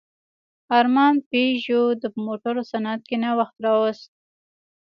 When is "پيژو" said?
1.29-1.83